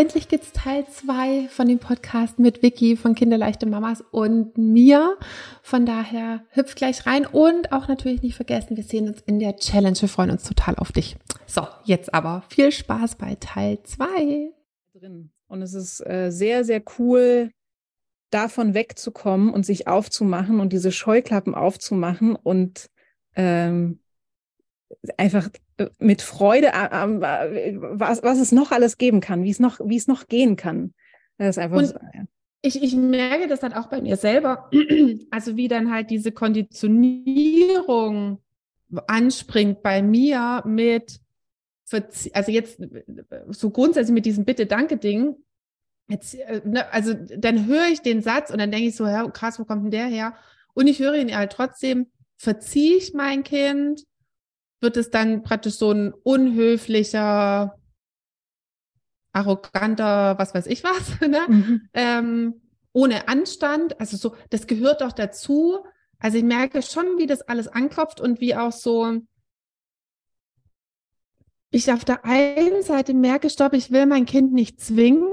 [0.00, 5.18] Endlich gibt's Teil zwei von dem Podcast mit Vicky von Kinderleichte Mamas und mir.
[5.62, 9.56] Von daher hüpf gleich rein und auch natürlich nicht vergessen, wir sehen uns in der
[9.56, 10.00] Challenge.
[10.00, 11.18] Wir freuen uns total auf dich.
[11.46, 14.54] So, jetzt aber viel Spaß bei Teil zwei.
[14.94, 15.32] Drin.
[15.48, 17.50] Und es ist äh, sehr, sehr cool,
[18.30, 22.88] davon wegzukommen und sich aufzumachen und diese Scheuklappen aufzumachen und
[23.36, 24.00] ähm,
[25.18, 25.50] einfach
[25.98, 29.96] mit Freude, äh, äh, was, was es noch alles geben kann, wie es noch, wie
[29.96, 30.94] es noch gehen kann.
[31.38, 32.24] Das ist einfach und so, ja.
[32.62, 34.70] ich, ich merke das dann auch bei mir selber,
[35.30, 38.38] also wie dann halt diese Konditionierung
[39.06, 41.20] anspringt bei mir mit,
[42.32, 42.80] also jetzt
[43.48, 45.36] so grundsätzlich mit diesem Bitte-Danke-Ding,
[46.10, 49.60] Jetzt, ne, also dann höre ich den Satz und dann denke ich so, ja, krass,
[49.60, 50.34] wo kommt denn der her?
[50.74, 54.04] Und ich höre ihn halt trotzdem, verziehe ich mein Kind,
[54.80, 57.76] wird es dann praktisch so ein unhöflicher,
[59.32, 61.40] arroganter, was weiß ich was, ne?
[61.48, 61.88] Mhm.
[61.94, 62.60] Ähm,
[62.92, 64.00] ohne Anstand.
[64.00, 65.84] Also so, das gehört doch dazu.
[66.18, 69.20] Also ich merke schon, wie das alles anklopft und wie auch so,
[71.70, 75.28] ich auf der einen Seite merke, stopp, ich will mein Kind nicht zwingen,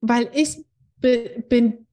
[0.00, 0.64] weil ich
[1.00, 1.83] bin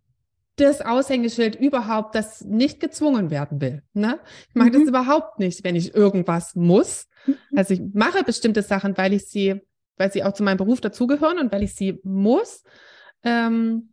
[0.55, 3.83] das Aushängeschild überhaupt, das nicht gezwungen werden will.
[3.93, 4.19] Ne?
[4.49, 4.79] Ich mag mhm.
[4.79, 7.07] das überhaupt nicht, wenn ich irgendwas muss.
[7.25, 7.35] Mhm.
[7.55, 9.61] Also ich mache bestimmte Sachen, weil ich sie,
[9.97, 12.63] weil sie auch zu meinem Beruf dazugehören und weil ich sie muss.
[13.23, 13.91] Ähm,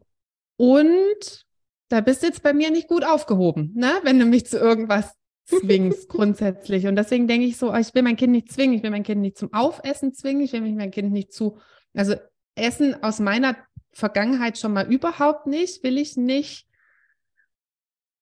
[0.57, 1.47] und
[1.89, 3.93] da bist du jetzt bei mir nicht gut aufgehoben, ne?
[4.03, 5.15] wenn du mich zu irgendwas
[5.47, 6.87] zwingst grundsätzlich.
[6.87, 9.21] Und deswegen denke ich so, ich will mein Kind nicht zwingen, ich will mein Kind
[9.21, 11.59] nicht zum Aufessen zwingen, ich will mich mein Kind nicht zu,
[11.95, 12.15] also
[12.55, 13.57] Essen aus meiner
[13.93, 16.67] Vergangenheit schon mal überhaupt nicht, will ich nicht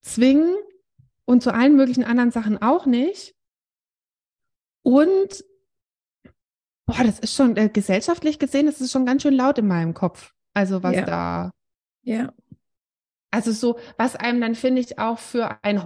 [0.01, 0.55] zwingen
[1.25, 3.35] und zu allen möglichen anderen Sachen auch nicht.
[4.81, 5.43] Und
[6.85, 9.93] boah, das ist schon äh, gesellschaftlich gesehen, das ist schon ganz schön laut in meinem
[9.93, 10.33] Kopf.
[10.53, 11.05] Also was ja.
[11.05, 11.51] da.
[12.03, 12.33] Ja.
[13.29, 15.83] Also so, was einem dann finde ich auch für ein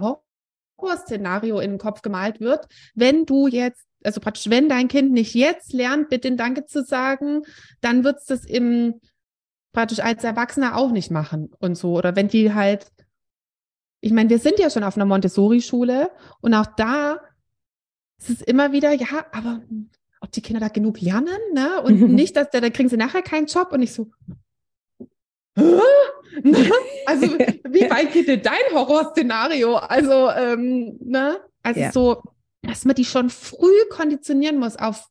[0.78, 5.34] Horrorszenario in den Kopf gemalt wird, wenn du jetzt also praktisch, wenn dein Kind nicht
[5.34, 7.42] jetzt lernt, bitte Danke zu sagen,
[7.80, 9.00] dann wird es das im
[9.72, 11.96] praktisch als Erwachsener auch nicht machen und so.
[11.96, 12.92] Oder wenn die halt,
[14.00, 16.10] ich meine, wir sind ja schon auf einer Montessori-Schule
[16.40, 17.20] und auch da
[18.18, 19.62] ist es immer wieder, ja, aber
[20.20, 21.82] ob die Kinder da genug lernen, ne?
[21.82, 24.10] Und nicht, dass da, da kriegen sie nachher keinen Job und ich so,
[27.06, 29.76] also wie weit geht denn dein Horrorszenario?
[29.76, 31.40] Also, ähm, ne?
[31.62, 31.92] Also ja.
[31.92, 32.22] so,
[32.62, 35.08] dass man die schon früh konditionieren muss auf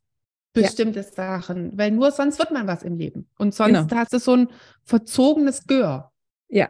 [0.53, 1.05] bestimmte ja.
[1.05, 3.27] Sachen, weil nur sonst wird man was im Leben.
[3.37, 3.95] Und sonst genau.
[3.95, 4.49] hast du so ein
[4.83, 6.11] verzogenes Gör.
[6.49, 6.69] Ja.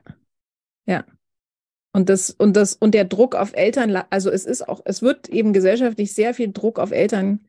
[0.86, 1.04] Ja.
[1.94, 5.30] Und das, und das, und der Druck auf Eltern, also es ist auch, es wird
[5.30, 7.48] eben gesellschaftlich sehr viel Druck auf Eltern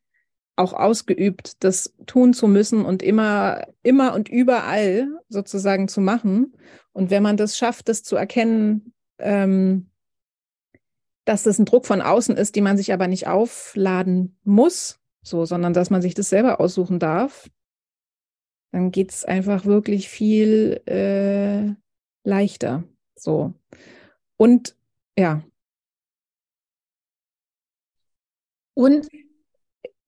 [0.56, 6.54] auch ausgeübt, das tun zu müssen und immer, immer und überall sozusagen zu machen.
[6.92, 9.88] Und wenn man das schafft, das zu erkennen, ähm,
[11.24, 15.44] dass das ein Druck von außen ist, den man sich aber nicht aufladen muss, so,
[15.44, 17.48] sondern dass man sich das selber aussuchen darf,
[18.72, 21.74] dann geht es einfach wirklich viel äh,
[22.28, 22.84] leichter.
[23.14, 23.54] So.
[24.36, 24.76] Und
[25.18, 25.42] ja.
[28.74, 29.06] Und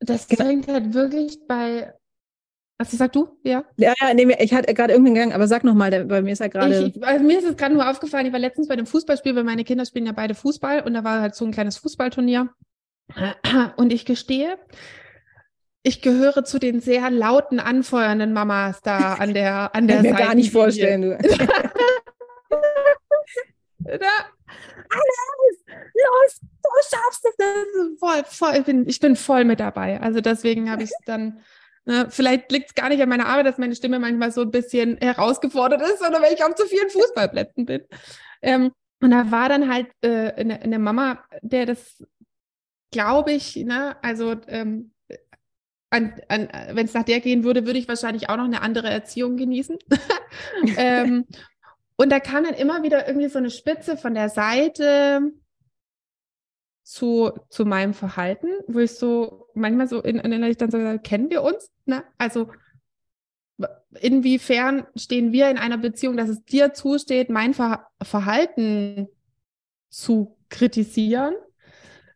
[0.00, 1.94] das fängt halt wirklich bei.
[2.78, 3.38] Was sagst du?
[3.44, 3.64] Ja?
[3.76, 6.48] Ja, ja, nee, ich hatte gerade irgendeinen Gang, aber sag nochmal, bei mir ist ja
[6.48, 6.92] gerade.
[7.02, 9.62] Also mir ist es gerade nur aufgefallen, ich war letztens bei einem Fußballspiel, weil meine
[9.62, 12.50] Kinder spielen ja beide Fußball und da war halt so ein kleines Fußballturnier.
[13.76, 14.58] Und ich gestehe,
[15.86, 20.08] ich gehöre zu den sehr lauten, anfeuernden Mamas da an der an der Seite.
[20.08, 21.02] Kann mir gar nicht vorstellen.
[21.02, 21.18] Du.
[24.94, 25.62] alles,
[25.94, 27.34] los, du schaffst es.
[28.00, 30.00] Voll, voll, ich, bin, ich bin voll mit dabei.
[30.00, 31.42] Also deswegen habe ich dann,
[31.84, 34.50] ne, vielleicht liegt es gar nicht an meiner Arbeit, dass meine Stimme manchmal so ein
[34.50, 37.82] bisschen herausgefordert ist, sondern weil ich auf zu vielen Fußballplätzen bin.
[38.40, 38.72] Ähm,
[39.02, 42.02] und da war dann halt äh, eine, eine Mama, der das,
[42.90, 44.93] glaube ich, ne, also ähm,
[45.90, 49.78] wenn es nach der gehen würde, würde ich wahrscheinlich auch noch eine andere Erziehung genießen.
[50.76, 51.26] ähm,
[51.96, 55.32] und da kam dann immer wieder irgendwie so eine Spitze von der Seite
[56.82, 61.42] zu, zu meinem Verhalten, wo ich so manchmal so in, innerlich dann so kennen wir
[61.42, 61.70] uns?
[61.86, 62.02] Ne?
[62.18, 62.50] Also
[64.00, 69.08] inwiefern stehen wir in einer Beziehung, dass es dir zusteht, mein Ver Verhalten
[69.88, 71.34] zu kritisieren?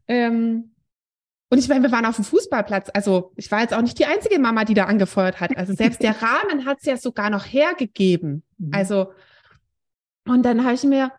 [0.08, 0.74] Ähm,
[1.50, 2.90] Und ich meine, wir waren auf dem Fußballplatz.
[2.92, 5.56] Also ich war jetzt auch nicht die einzige Mama, die da angefeuert hat.
[5.56, 8.42] Also selbst der Rahmen hat es ja sogar noch hergegeben.
[8.58, 8.70] Mhm.
[8.74, 9.12] Also,
[10.26, 11.12] und dann habe ich mir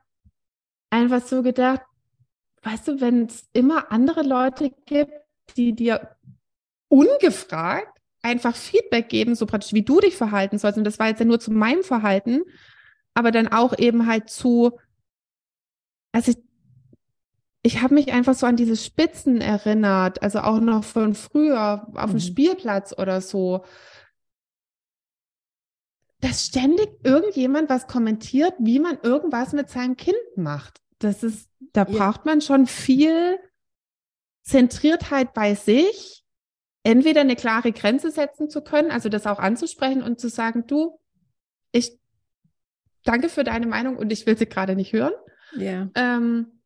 [0.92, 1.82] einfach so gedacht,
[2.62, 5.14] weißt du, wenn es immer andere Leute gibt,
[5.58, 6.16] die dir
[6.90, 10.78] ungefragt einfach Feedback geben, so praktisch, wie du dich verhalten sollst.
[10.78, 12.42] Und das war jetzt ja nur zu meinem Verhalten,
[13.14, 14.78] aber dann auch eben halt zu,
[16.12, 16.38] also ich,
[17.70, 22.08] ich habe mich einfach so an diese Spitzen erinnert, also auch noch von früher auf
[22.08, 22.14] mhm.
[22.14, 23.64] dem Spielplatz oder so,
[26.20, 30.82] dass ständig irgendjemand was kommentiert, wie man irgendwas mit seinem Kind macht.
[30.98, 31.96] Das ist, da ja.
[31.96, 33.38] braucht man schon viel
[34.42, 36.26] Zentriertheit bei sich,
[36.82, 41.00] entweder eine klare Grenze setzen zu können, also das auch anzusprechen und zu sagen, du,
[41.72, 42.00] ich
[43.04, 45.14] danke für deine Meinung und ich will sie gerade nicht hören.
[45.56, 45.88] Ja.
[45.94, 46.59] Ähm,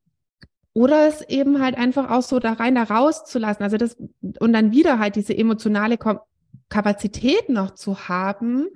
[0.74, 3.64] oder es eben halt einfach auch so da rein, da rauszulassen.
[3.64, 3.96] Also das,
[4.40, 5.98] und dann wieder halt diese emotionale
[6.70, 8.68] Kapazität noch zu haben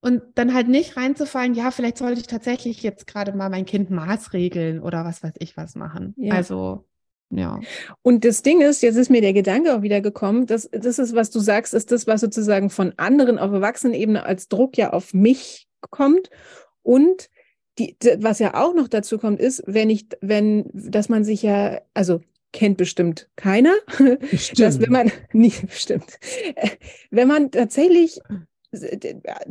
[0.00, 3.90] und dann halt nicht reinzufallen, ja, vielleicht sollte ich tatsächlich jetzt gerade mal mein Kind
[3.90, 6.14] maßregeln oder was weiß ich was machen.
[6.16, 6.34] Ja.
[6.34, 6.84] Also,
[7.30, 7.60] ja.
[8.02, 11.14] Und das Ding ist, jetzt ist mir der Gedanke auch wieder gekommen, dass das ist,
[11.14, 15.14] was du sagst, ist das, was sozusagen von anderen auf Erwachsenenebene als Druck ja auf
[15.14, 16.30] mich kommt.
[16.82, 17.28] Und
[17.78, 21.80] die, was ja auch noch dazu kommt, ist, wenn ich, wenn, dass man sich ja,
[21.94, 22.20] also
[22.52, 23.74] kennt bestimmt keiner,
[24.30, 24.60] bestimmt.
[24.60, 26.18] dass wenn man nicht bestimmt,
[27.10, 28.20] wenn man tatsächlich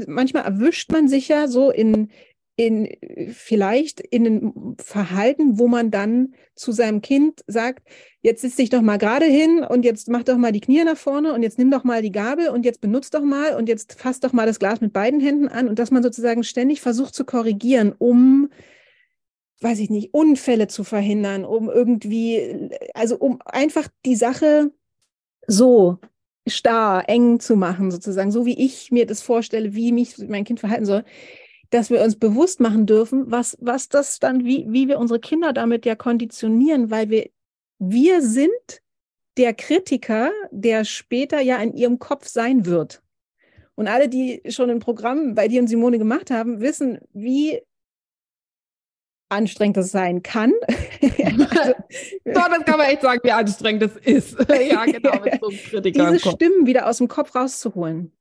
[0.05, 2.11] manchmal erwischt man sich ja so in
[2.57, 2.89] in
[3.31, 7.87] vielleicht in einem Verhalten, wo man dann zu seinem Kind sagt,
[8.21, 10.97] jetzt sitz dich doch mal gerade hin und jetzt mach doch mal die Knie nach
[10.97, 13.93] vorne und jetzt nimm doch mal die Gabel und jetzt benutzt doch mal und jetzt
[13.99, 17.13] fass doch mal das Glas mit beiden Händen an und dass man sozusagen ständig versucht
[17.13, 18.49] zu korrigieren, um
[19.61, 24.71] weiß ich nicht, Unfälle zu verhindern, um irgendwie, also um einfach die Sache
[25.47, 25.97] so
[26.47, 30.59] starr, eng zu machen, sozusagen, so wie ich mir das vorstelle, wie mich mein Kind
[30.59, 31.03] verhalten soll
[31.69, 35.53] dass wir uns bewusst machen dürfen, was, was das dann, wie, wie wir unsere Kinder
[35.53, 37.29] damit ja konditionieren, weil wir,
[37.79, 38.81] wir sind
[39.37, 43.01] der Kritiker, der später ja in ihrem Kopf sein wird.
[43.75, 47.61] Und alle, die schon ein Programm bei dir und Simone gemacht haben, wissen, wie
[49.29, 50.53] anstrengend das sein kann.
[51.01, 51.73] also,
[52.25, 54.37] Doch, das kann man echt sagen, wie anstrengend das ist.
[54.49, 58.13] ja, genau, mit so einem Kritiker Diese Stimmen wieder aus dem Kopf rauszuholen.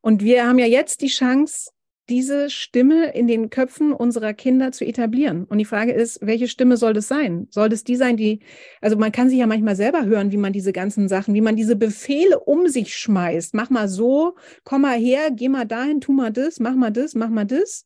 [0.00, 1.70] Und wir haben ja jetzt die Chance,
[2.08, 5.44] diese Stimme in den Köpfen unserer Kinder zu etablieren.
[5.44, 7.46] Und die Frage ist, welche Stimme soll das sein?
[7.50, 8.40] Soll das die sein, die,
[8.80, 11.56] also man kann sich ja manchmal selber hören, wie man diese ganzen Sachen, wie man
[11.56, 13.54] diese Befehle um sich schmeißt.
[13.54, 17.14] Mach mal so, komm mal her, geh mal dahin, tu mal das, mach mal das,
[17.14, 17.84] mach mal das.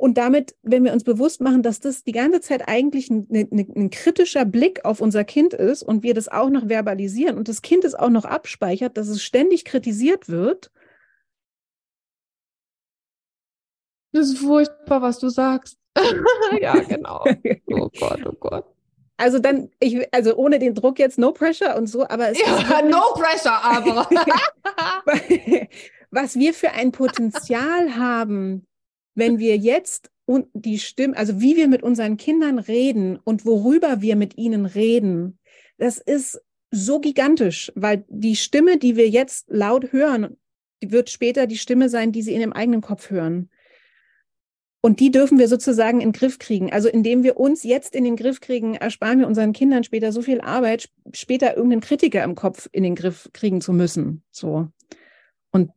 [0.00, 3.72] Und damit, wenn wir uns bewusst machen, dass das die ganze Zeit eigentlich ein, ein,
[3.74, 7.62] ein, kritischer Blick auf unser Kind ist und wir das auch noch verbalisieren und das
[7.62, 10.70] Kind es auch noch abspeichert, dass es ständig kritisiert wird,
[14.12, 15.78] Das ist furchtbar, was du sagst.
[16.60, 17.24] ja, genau.
[17.70, 18.64] Oh Gott, oh Gott.
[19.16, 22.56] Also dann, ich, also ohne den Druck jetzt, no pressure und so, aber es ja,
[22.56, 24.08] ist no pressure, aber
[26.10, 28.66] was wir für ein Potenzial haben,
[29.14, 34.02] wenn wir jetzt und die Stimme, also wie wir mit unseren Kindern reden und worüber
[34.02, 35.38] wir mit ihnen reden,
[35.78, 40.36] das ist so gigantisch, weil die Stimme, die wir jetzt laut hören,
[40.82, 43.50] die wird später die Stimme sein, die sie in ihrem eigenen Kopf hören.
[44.88, 46.72] Und die dürfen wir sozusagen in den Griff kriegen.
[46.72, 50.22] Also indem wir uns jetzt in den Griff kriegen, ersparen wir unseren Kindern später so
[50.22, 54.22] viel Arbeit, später irgendeinen Kritiker im Kopf in den Griff kriegen zu müssen.
[54.30, 54.68] So.
[55.50, 55.72] Und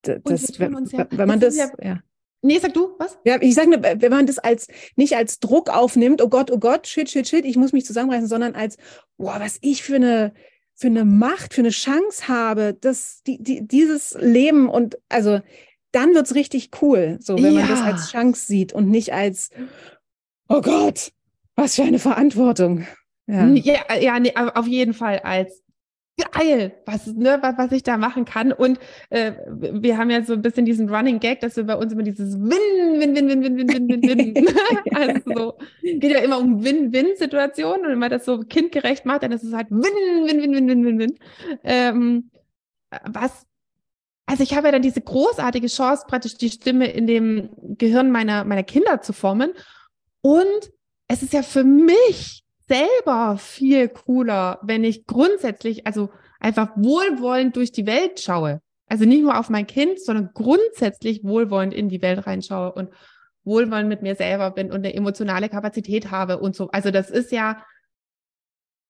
[0.00, 2.00] das, Und wenn, ja, wenn man das, ja, ja.
[2.40, 3.18] Nee, sag du, was?
[3.26, 6.86] Ja, ich sage, wenn man das als nicht als Druck aufnimmt, oh Gott, oh Gott,
[6.86, 8.78] shit, shit, shit, ich muss mich zusammenreißen, sondern als,
[9.18, 10.32] boah, was ich für eine
[10.74, 15.40] für eine Macht, für eine Chance habe, dass die, die, dieses Leben und also
[15.94, 17.60] dann wird es richtig cool, so wenn ja.
[17.60, 19.50] man das als Chance sieht und nicht als,
[20.48, 21.12] oh Gott,
[21.56, 22.86] was für eine Verantwortung.
[23.26, 25.62] Ja, ja, ja nee, auf jeden Fall als
[26.16, 28.52] geil, was, ne, was, was ich da machen kann.
[28.52, 28.78] Und
[29.10, 32.02] äh, wir haben ja so ein bisschen diesen Running Gag, dass wir bei uns immer
[32.02, 34.46] dieses Win, Win, Win, Win, Win, Win, Win, Win, Win.
[34.94, 37.84] also so, geht ja immer um Win-Win-Situationen.
[37.84, 39.82] Und wenn man das so kindgerecht macht, dann ist es halt Win,
[40.26, 41.18] Win, Win, Win, Win, Win, Win.
[41.64, 42.30] Ähm,
[43.06, 43.46] was
[44.26, 48.44] also ich habe ja dann diese großartige Chance, praktisch die Stimme in dem Gehirn meiner,
[48.44, 49.52] meiner Kinder zu formen.
[50.22, 50.72] Und
[51.08, 57.72] es ist ja für mich selber viel cooler, wenn ich grundsätzlich, also einfach wohlwollend durch
[57.72, 58.60] die Welt schaue.
[58.86, 62.90] Also nicht nur auf mein Kind, sondern grundsätzlich wohlwollend in die Welt reinschaue und
[63.44, 66.70] wohlwollend mit mir selber bin und eine emotionale Kapazität habe und so.
[66.70, 67.62] Also das ist ja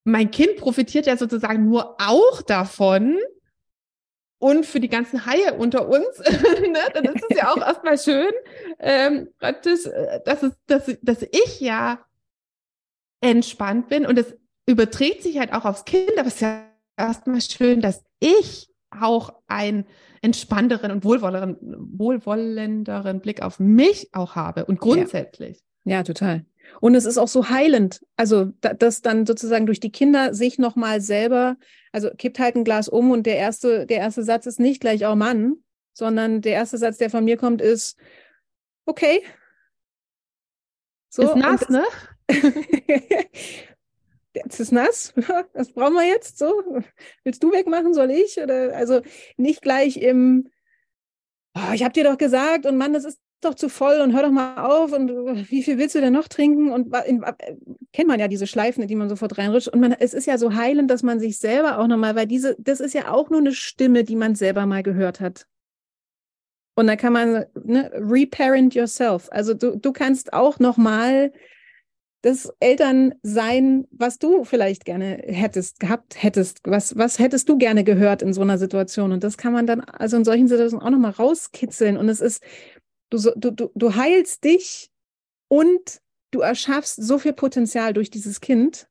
[0.05, 3.17] mein Kind profitiert ja sozusagen nur auch davon,
[4.45, 8.31] und für die ganzen Haie unter uns, ne, dann ist es ja auch erstmal schön,
[8.77, 12.05] ähm, praktisch, äh, dass, es, dass, dass ich ja
[13.21, 14.37] entspannt bin und es
[14.67, 16.63] überträgt sich halt auch aufs Kind, aber es ist ja
[16.95, 19.87] erstmal schön, dass ich auch einen
[20.21, 21.57] entspannteren und wohlwollenderen,
[21.97, 25.63] wohlwollenderen Blick auf mich auch habe und grundsätzlich.
[25.85, 26.45] Ja, ja total.
[26.81, 31.01] Und es ist auch so heilend, also dass dann sozusagen durch die Kinder sich nochmal
[31.01, 31.57] selber,
[31.91, 35.05] also kippt halt ein Glas um und der erste, der erste Satz ist nicht gleich,
[35.05, 35.57] oh Mann,
[35.93, 37.97] sondern der erste Satz, der von mir kommt, ist,
[38.85, 39.23] okay.
[41.09, 41.83] So, ist nass, ne?
[44.33, 45.13] es ist nass,
[45.53, 46.83] was brauchen wir jetzt so?
[47.23, 48.37] Willst du wegmachen, soll ich?
[48.37, 49.01] Oder also
[49.37, 50.49] nicht gleich im,
[51.55, 54.23] oh, ich habe dir doch gesagt und Mann, das ist doch zu voll und hör
[54.23, 55.09] doch mal auf und
[55.49, 56.71] wie viel willst du denn noch trinken?
[56.71, 57.33] Und in, äh,
[57.93, 59.67] kennt man ja diese Schleifen, in die man sofort reinrutscht.
[59.67, 62.55] Und man, es ist ja so heilend, dass man sich selber auch nochmal, weil diese,
[62.59, 65.47] das ist ja auch nur eine Stimme, die man selber mal gehört hat.
[66.75, 69.29] Und da kann man ne, reparent yourself.
[69.31, 71.31] Also du, du kannst auch nochmal
[72.21, 78.23] das Elternsein, was du vielleicht gerne hättest, gehabt hättest, was, was hättest du gerne gehört
[78.23, 79.11] in so einer Situation?
[79.11, 81.97] Und das kann man dann also in solchen Situationen auch nochmal rauskitzeln.
[81.97, 82.43] Und es ist,
[83.09, 84.91] Du, du, du, heilst dich
[85.47, 88.87] und du erschaffst so viel Potenzial durch dieses Kind.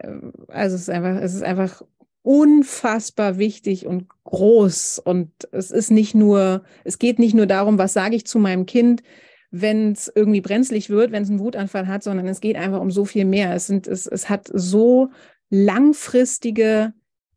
[0.00, 1.82] Ähm, also es ist einfach, es ist einfach
[2.22, 5.00] unfassbar wichtig und groß.
[5.00, 8.66] Und es ist nicht nur, es geht nicht nur darum, was sage ich zu meinem
[8.66, 9.02] Kind,
[9.50, 12.90] wenn es irgendwie brenzlig wird, wenn es einen Wutanfall hat, sondern es geht einfach um
[12.90, 13.54] so viel mehr.
[13.54, 15.10] Es sind, es, es hat so
[15.50, 16.94] langfristige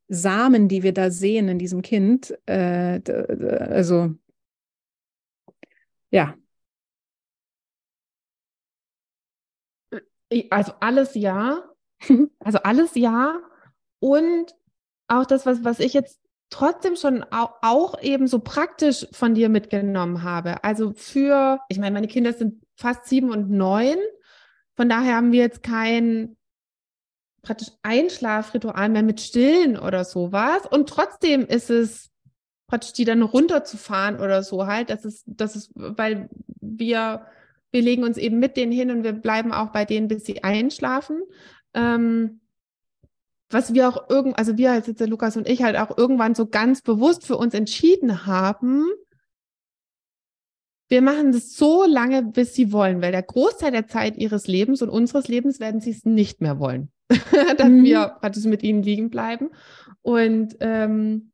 [0.08, 2.38] Samen, die wir da sehen in diesem Kind.
[2.46, 3.02] Äh,
[3.70, 4.14] also
[6.16, 6.34] ja.
[10.50, 11.64] Also alles ja.
[12.40, 13.40] Also alles ja.
[14.00, 14.56] Und
[15.08, 16.20] auch das, was, was ich jetzt
[16.50, 20.64] trotzdem schon auch, auch eben so praktisch von dir mitgenommen habe.
[20.64, 23.98] Also für, ich meine, meine Kinder sind fast sieben und neun.
[24.76, 26.38] Von daher haben wir jetzt kein
[27.42, 30.66] praktisch Einschlafritual mehr mit Stillen oder sowas.
[30.66, 32.10] Und trotzdem ist es
[32.68, 34.90] praktisch die dann runterzufahren oder so halt.
[34.90, 36.30] Das ist, das ist, weil
[36.60, 37.26] wir,
[37.72, 40.44] wir legen uns eben mit denen hin und wir bleiben auch bei denen, bis sie
[40.44, 41.22] einschlafen.
[41.74, 42.42] Ähm,
[43.50, 46.34] was wir auch irgend, also wir als jetzt der Lukas und ich halt auch irgendwann
[46.34, 48.86] so ganz bewusst für uns entschieden haben,
[50.88, 54.82] wir machen das so lange, bis sie wollen, weil der Großteil der Zeit ihres Lebens
[54.82, 56.92] und unseres Lebens werden sie es nicht mehr wollen,
[57.58, 57.84] dass mhm.
[57.84, 59.50] wir praktisch mit ihnen liegen bleiben.
[60.02, 61.32] Und ähm,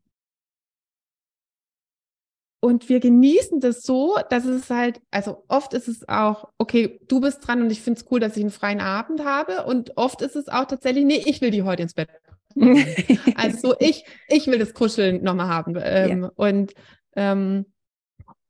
[2.63, 7.20] und wir genießen das so, dass es halt, also oft ist es auch, okay, du
[7.20, 9.65] bist dran und ich finde es cool, dass ich einen freien Abend habe.
[9.65, 12.10] Und oft ist es auch tatsächlich, nee, ich will die heute ins Bett.
[13.36, 15.75] also so, ich, ich will das Kuscheln nochmal haben.
[15.82, 16.32] Ähm, ja.
[16.36, 16.74] Und
[17.15, 17.65] ähm,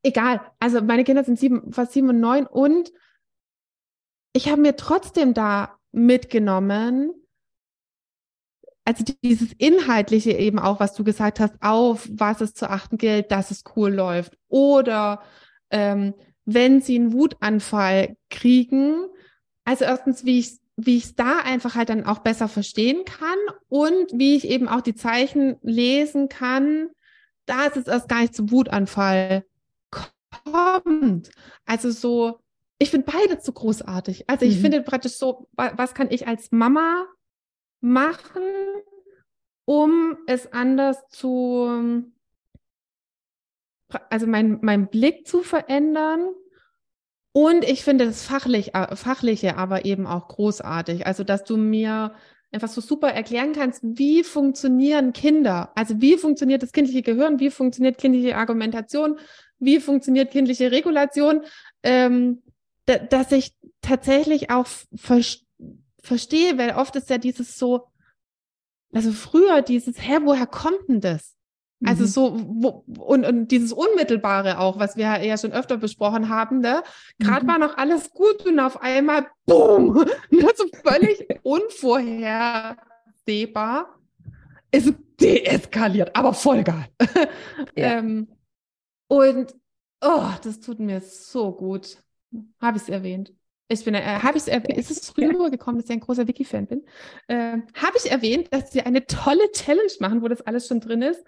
[0.03, 2.91] egal, also meine Kinder sind sieben, fast sieben und neun und
[4.33, 7.13] ich habe mir trotzdem da mitgenommen,
[8.85, 13.31] also dieses Inhaltliche eben auch, was du gesagt hast, auf was es zu achten gilt,
[13.31, 14.37] dass es cool läuft.
[14.47, 15.21] Oder
[15.69, 16.13] ähm,
[16.45, 19.05] wenn sie einen Wutanfall kriegen,
[19.65, 23.37] also erstens, wie ich wie ich es da einfach halt dann auch besser verstehen kann
[23.67, 26.89] und wie ich eben auch die Zeichen lesen kann,
[27.45, 29.45] dass es erst gar nicht zum Wutanfall
[29.91, 31.29] kommt.
[31.65, 32.39] Also so,
[32.79, 34.29] ich finde beide zu großartig.
[34.29, 34.61] Also ich mhm.
[34.61, 37.05] finde praktisch so, was kann ich als Mama
[37.81, 38.41] machen,
[39.65, 42.03] um es anders zu,
[44.09, 46.29] also mein, mein Blick zu verändern.
[47.33, 51.07] Und ich finde das fachlich, äh, Fachliche aber eben auch großartig.
[51.07, 52.13] Also, dass du mir
[52.51, 55.71] einfach so super erklären kannst, wie funktionieren Kinder?
[55.75, 57.39] Also, wie funktioniert das kindliche Gehirn?
[57.39, 59.17] Wie funktioniert kindliche Argumentation?
[59.59, 61.43] Wie funktioniert kindliche Regulation?
[61.83, 62.41] Ähm,
[62.85, 65.45] dass ich tatsächlich auch verstehe,
[66.01, 67.87] verstehe, weil oft ist ja dieses so,
[68.93, 71.35] also früher dieses, hä, woher kommt denn das?
[71.83, 72.07] Also mhm.
[72.07, 76.83] so, wo, und, und dieses Unmittelbare auch, was wir ja schon öfter besprochen haben, ne?
[77.17, 77.49] Gerade mhm.
[77.49, 79.93] war noch alles gut und auf einmal, boom,
[80.29, 83.97] ne, so völlig unvorhersehbar,
[84.71, 86.87] ist deeskaliert, aber voll geil.
[87.75, 87.97] Ja.
[87.97, 88.29] ähm,
[89.07, 89.55] und,
[90.01, 91.97] oh, das tut mir so gut.
[92.61, 93.33] Habe ich es erwähnt.
[93.71, 96.85] Ich bin, äh, habe ich erwähnt, ist es rübergekommen, dass ich ein großer Wiki-Fan bin?
[97.27, 101.01] Äh, habe ich erwähnt, dass sie eine tolle Challenge machen, wo das alles schon drin
[101.01, 101.23] ist?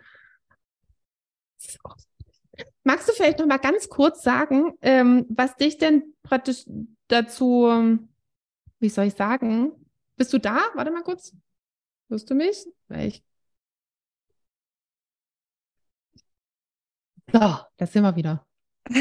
[2.84, 6.66] Magst du vielleicht noch mal ganz kurz sagen, ähm, was dich denn praktisch
[7.08, 8.00] dazu,
[8.80, 9.72] wie soll ich sagen?
[10.18, 10.60] Bist du da?
[10.76, 11.34] Warte mal kurz.
[12.10, 12.66] Hörst du mich?
[12.90, 13.24] Ich
[17.32, 18.46] So, da sind wir wieder.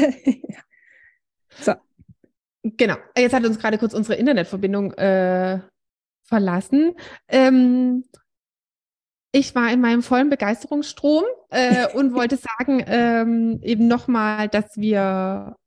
[1.61, 1.73] so.
[2.63, 2.95] Genau.
[3.17, 5.59] Jetzt hat uns gerade kurz unsere Internetverbindung äh,
[6.23, 6.95] verlassen.
[7.27, 8.05] Ähm,
[9.33, 15.57] ich war in meinem vollen Begeisterungsstrom äh, und wollte sagen, ähm, eben nochmal, dass wir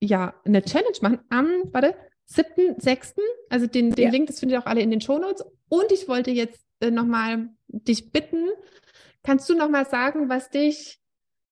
[0.00, 1.96] ja eine Challenge machen am, warte,
[2.30, 3.14] 7.6.
[3.48, 4.10] Also den, den ja.
[4.10, 5.44] Link, das findet ihr auch alle in den Shownotes.
[5.68, 8.48] Und ich wollte jetzt äh, nochmal dich bitten,
[9.22, 11.00] kannst du nochmal sagen, was dich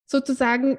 [0.06, 0.78] sozusagen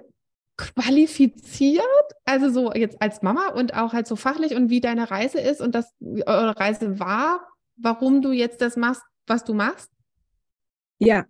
[0.58, 1.84] qualifiziert,
[2.24, 5.62] also so jetzt als Mama und auch halt so fachlich und wie deine Reise ist
[5.62, 9.90] und das eure Reise war, warum du jetzt das machst, was du machst?
[10.98, 11.26] Ja,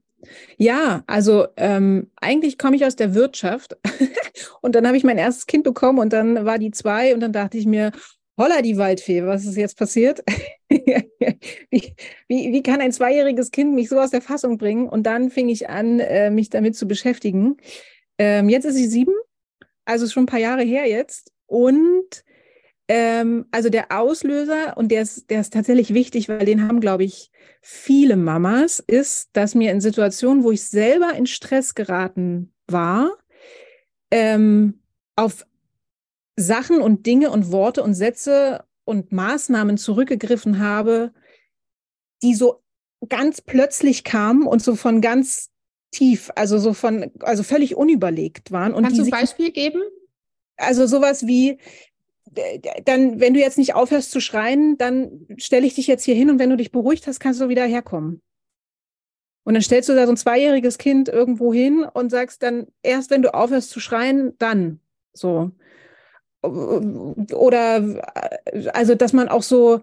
[0.57, 3.77] ja, also ähm, eigentlich komme ich aus der Wirtschaft
[4.61, 7.33] und dann habe ich mein erstes Kind bekommen und dann war die zwei und dann
[7.33, 7.91] dachte ich mir,
[8.37, 10.23] holla die Waldfee, was ist jetzt passiert?
[10.69, 11.93] wie,
[12.27, 14.89] wie, wie kann ein zweijähriges Kind mich so aus der Fassung bringen?
[14.89, 17.57] Und dann fing ich an, äh, mich damit zu beschäftigen.
[18.17, 19.13] Ähm, jetzt ist sie sieben,
[19.85, 21.31] also schon ein paar Jahre her jetzt.
[21.47, 22.23] Und
[22.87, 27.03] ähm, also der Auslöser, und der ist, der ist tatsächlich wichtig, weil den haben, glaube
[27.03, 27.31] ich,
[27.61, 33.11] viele Mamas, ist, dass mir in Situationen, wo ich selber in Stress geraten war,
[34.11, 34.81] ähm,
[35.15, 35.45] auf
[36.35, 41.11] Sachen und Dinge und Worte und Sätze und Maßnahmen zurückgegriffen habe,
[42.21, 42.61] die so
[43.09, 45.49] ganz plötzlich kamen und so von ganz
[45.91, 48.73] tief, also so von, also völlig unüberlegt waren.
[48.73, 49.81] Und Kannst du ein Beispiel geben?
[50.57, 51.57] Also sowas wie,
[52.85, 56.29] dann, wenn du jetzt nicht aufhörst zu schreien, dann stelle ich dich jetzt hier hin
[56.29, 58.21] und wenn du dich beruhigt hast, kannst du wieder herkommen.
[59.43, 63.11] Und dann stellst du da so ein zweijähriges Kind irgendwo hin und sagst dann, erst
[63.11, 64.79] wenn du aufhörst zu schreien, dann
[65.13, 65.51] so.
[66.41, 68.01] Oder
[68.73, 69.81] also, dass man auch so,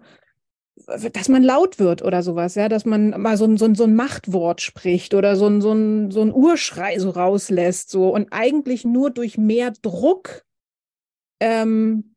[0.87, 3.83] dass man laut wird oder sowas, ja, dass man mal so ein, so ein, so
[3.83, 8.29] ein Machtwort spricht oder so ein, so, ein, so ein Urschrei so rauslässt, so und
[8.31, 10.43] eigentlich nur durch mehr Druck
[11.39, 12.15] ähm,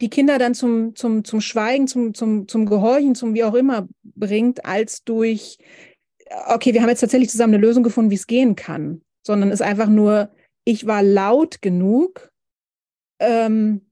[0.00, 3.86] die Kinder dann zum, zum, zum Schweigen, zum, zum, zum Gehorchen, zum wie auch immer
[4.02, 5.58] bringt, als durch,
[6.46, 9.60] okay, wir haben jetzt tatsächlich zusammen eine Lösung gefunden, wie es gehen kann, sondern es
[9.60, 10.30] ist einfach nur,
[10.64, 12.30] ich war laut genug,
[13.18, 13.89] ähm,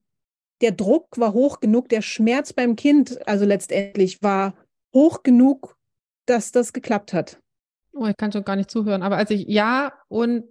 [0.60, 4.54] der Druck war hoch genug, der Schmerz beim Kind, also letztendlich war
[4.92, 5.76] hoch genug,
[6.26, 7.40] dass das geklappt hat.
[7.92, 10.44] Oh, ich kann schon gar nicht zuhören, aber also ich, ja und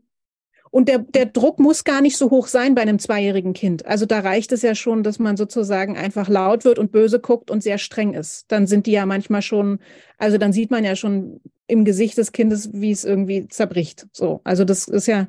[0.70, 3.86] und der, der Druck muss gar nicht so hoch sein bei einem zweijährigen Kind.
[3.86, 7.50] Also da reicht es ja schon, dass man sozusagen einfach laut wird und böse guckt
[7.50, 8.52] und sehr streng ist.
[8.52, 9.80] Dann sind die ja manchmal schon,
[10.17, 14.08] also dann sieht man ja schon im Gesicht des Kindes, wie es irgendwie zerbricht.
[14.12, 15.28] So, also das ist ja,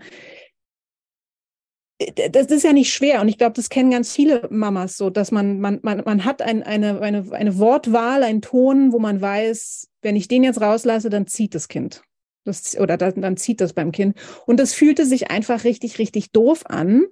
[2.30, 5.32] das ist ja nicht schwer und ich glaube, das kennen ganz viele Mamas so, dass
[5.32, 9.88] man, man, man, man hat ein, eine, eine, eine Wortwahl, einen Ton, wo man weiß,
[10.02, 12.02] wenn ich den jetzt rauslasse, dann zieht das Kind.
[12.44, 14.16] Das, oder dann, dann zieht das beim Kind.
[14.46, 17.04] Und das fühlte sich einfach richtig, richtig doof an.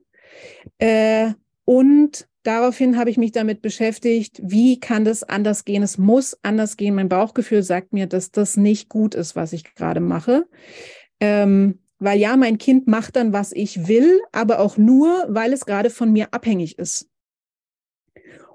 [0.78, 1.32] Äh,
[1.64, 5.82] und daraufhin habe ich mich damit beschäftigt, wie kann das anders gehen?
[5.82, 6.94] Es muss anders gehen.
[6.94, 10.46] Mein Bauchgefühl sagt mir, dass das nicht gut ist, was ich gerade mache.
[11.18, 15.66] Ähm, weil ja, mein Kind macht dann, was ich will, aber auch nur, weil es
[15.66, 17.08] gerade von mir abhängig ist.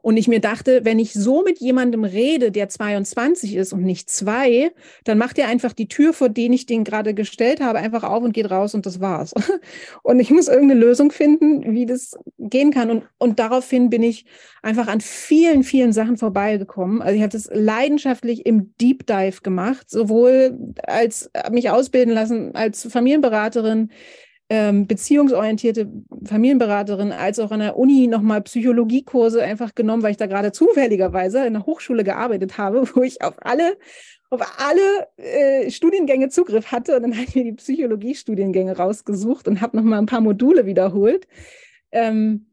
[0.01, 4.09] Und ich mir dachte, wenn ich so mit jemandem rede, der 22 ist und nicht
[4.09, 4.71] zwei,
[5.03, 8.23] dann macht er einfach die Tür, vor den ich den gerade gestellt habe, einfach auf
[8.23, 9.33] und geht raus und das war's.
[10.03, 12.89] Und ich muss irgendeine Lösung finden, wie das gehen kann.
[12.89, 14.25] Und, und daraufhin bin ich
[14.61, 17.01] einfach an vielen, vielen Sachen vorbeigekommen.
[17.01, 22.87] Also ich habe das leidenschaftlich im Deep Dive gemacht, sowohl als mich ausbilden lassen als
[22.91, 23.91] Familienberaterin,
[24.51, 25.89] ähm, beziehungsorientierte
[26.25, 31.45] Familienberaterin als auch an der Uni nochmal Psychologiekurse einfach genommen, weil ich da gerade zufälligerweise
[31.45, 33.77] in der Hochschule gearbeitet habe, wo ich auf alle
[34.29, 39.61] auf alle äh, Studiengänge Zugriff hatte und dann habe ich mir die Psychologiestudiengänge rausgesucht und
[39.61, 41.27] habe nochmal ein paar Module wiederholt.
[41.93, 42.50] Ähm,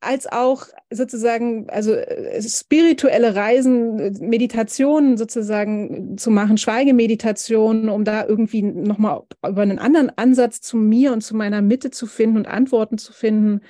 [0.00, 8.62] als auch sozusagen, also äh, spirituelle Reisen, Meditationen sozusagen zu machen, Schweigemeditationen, um da irgendwie
[8.62, 12.98] nochmal über einen anderen Ansatz zu mir und zu meiner Mitte zu finden und Antworten
[12.98, 13.60] zu finden.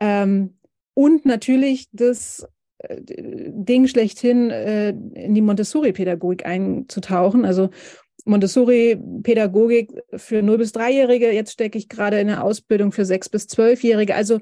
[0.00, 0.58] Ähm,
[0.94, 2.46] und natürlich das
[2.78, 7.44] äh, Ding schlechthin äh, in die Montessori-Pädagogik einzutauchen.
[7.44, 7.70] Also
[8.24, 11.32] Montessori-Pädagogik für 0- bis 3-Jährige.
[11.32, 14.14] Jetzt stecke ich gerade in der Ausbildung für 6- bis 12-Jährige.
[14.14, 14.40] Also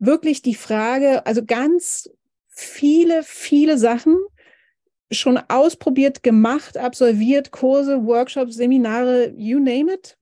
[0.00, 2.10] wirklich die Frage, also ganz
[2.48, 4.18] viele, viele Sachen
[5.12, 10.18] schon ausprobiert, gemacht, absolviert, Kurse, Workshops, Seminare, you name it,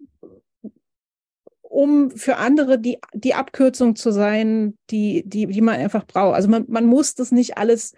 [1.63, 6.35] um für andere die, die Abkürzung zu sein, die, die, die man einfach braucht.
[6.35, 7.95] Also man, man muss das nicht alles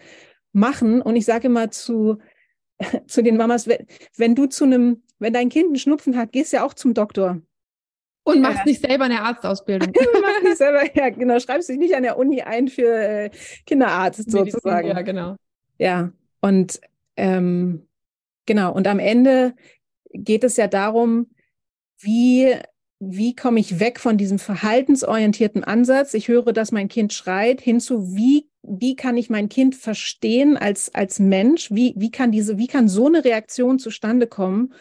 [0.53, 1.01] machen.
[1.03, 2.19] Und ich sage immer zu
[3.07, 3.69] zu den Mamas,
[4.17, 7.41] wenn, du zu einem, wenn dein Kind einen Schnupfen hat, gehst ja auch zum Doktor.
[8.23, 9.93] Und machst nicht selber eine Arztausbildung.
[10.23, 11.39] machst nicht selber, ja, genau.
[11.39, 13.31] Schreibst dich nicht an der Uni ein für äh,
[13.67, 14.89] Kinderarzt Medizin, sozusagen.
[14.89, 15.37] Ja, genau.
[15.79, 16.81] Ja, und
[17.17, 17.87] ähm,
[18.47, 19.55] genau, und am Ende
[20.13, 21.31] geht es ja darum,
[21.99, 22.55] wie,
[22.99, 26.15] wie komme ich weg von diesem verhaltensorientierten Ansatz?
[26.15, 30.95] Ich höre, dass mein Kind schreit, hinzu, wie, wie kann ich mein Kind verstehen als,
[30.95, 31.71] als Mensch?
[31.71, 34.75] Wie, wie kann diese, wie kann so eine Reaktion zustande kommen?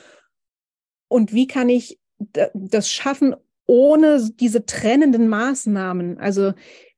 [1.07, 1.99] Und wie kann ich
[2.53, 6.17] das schaffen, ohne diese trennenden Maßnahmen?
[6.17, 6.53] Also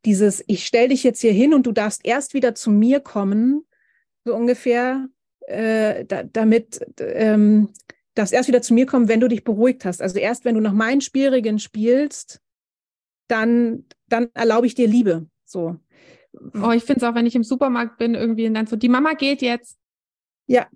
[0.05, 3.65] dieses, ich stelle dich jetzt hier hin und du darfst erst wieder zu mir kommen,
[4.23, 5.07] so ungefähr,
[5.47, 7.69] äh, da, damit ähm,
[8.15, 10.01] darfst erst wieder zu mir kommen, wenn du dich beruhigt hast.
[10.01, 12.41] Also erst wenn du nach meinen Spielregeln spielst,
[13.27, 15.27] dann, dann erlaube ich dir Liebe.
[15.45, 15.77] So.
[16.61, 18.89] Oh, ich finde es auch, wenn ich im Supermarkt bin, irgendwie und dann so, die
[18.89, 19.77] Mama geht jetzt.
[20.47, 20.67] Ja.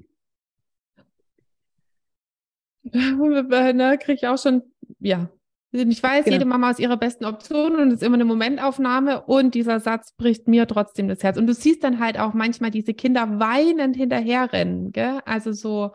[3.74, 4.63] ne, kriege ich auch schon,
[5.00, 5.30] ja.
[5.71, 6.36] Ich weiß, Genau.
[6.36, 10.13] jede Mama ist ihre besten Optionen und es ist immer eine Momentaufnahme und dieser Satz
[10.13, 11.38] bricht mir trotzdem das Herz.
[11.38, 15.19] Und du siehst dann halt auch manchmal diese Kinder weinend hinterherrennen, gell?
[15.26, 15.91] Also so,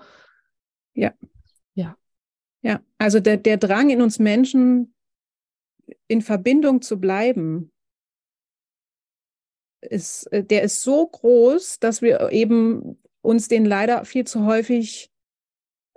[2.63, 4.95] Ja, also der, der Drang in uns Menschen,
[6.09, 7.73] in Verbindung zu bleiben,
[9.81, 15.11] ist, äh, der ist so groß, dass wir eben uns den leider viel zu häufig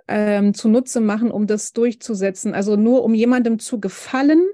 [0.08, 2.54] ähm, zunutze machen, um das durchzusetzen.
[2.54, 4.44] Also nur um jemandem zu gefallen,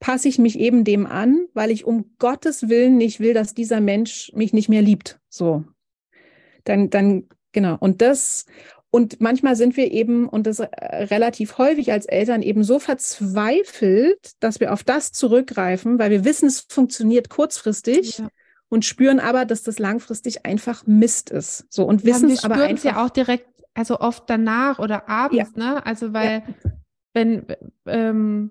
[0.00, 3.80] passe ich mich eben dem an, weil ich um Gottes Willen nicht will, dass dieser
[3.80, 5.18] Mensch mich nicht mehr liebt.
[5.28, 5.64] So.
[6.64, 7.76] Dann, dann, genau.
[7.80, 8.44] Und das,
[8.90, 10.66] und manchmal sind wir eben, und das äh,
[11.04, 16.46] relativ häufig als Eltern, eben so verzweifelt, dass wir auf das zurückgreifen, weil wir wissen,
[16.48, 18.28] es funktioniert kurzfristig Ja.
[18.68, 21.64] und spüren aber, dass das langfristig einfach Mist ist.
[21.70, 22.84] So und Ja, wissen es aber einfach.
[22.84, 25.84] ja auch direkt, also oft danach oder abends, ne?
[25.86, 26.42] Also weil,
[27.12, 27.46] wenn,
[27.86, 28.50] ähm,